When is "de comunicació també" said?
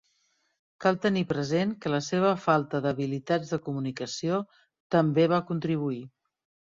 3.51-5.27